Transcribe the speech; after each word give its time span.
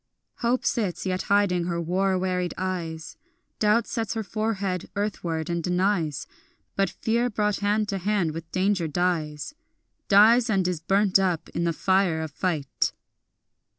Hope 0.37 0.65
sits 0.65 1.05
yet 1.05 1.21
hiding 1.29 1.65
her 1.65 1.79
war 1.79 2.17
wearied 2.17 2.55
eyes, 2.57 3.17
Doubt 3.59 3.85
sets 3.85 4.15
her 4.15 4.23
forehead 4.23 4.89
earthward 4.95 5.47
and 5.47 5.63
denies, 5.63 6.25
But 6.75 6.89
fear 6.89 7.29
brought 7.29 7.57
hand 7.59 7.87
to 7.89 7.99
hand 7.99 8.31
with 8.31 8.51
danger 8.51 8.87
dies, 8.87 9.53
Dies 10.07 10.49
and 10.49 10.67
is 10.67 10.79
burnt 10.81 11.19
up 11.19 11.49
in 11.49 11.65
the 11.65 11.71
fire 11.73 12.21
of 12.21 12.31
fight. 12.31 12.93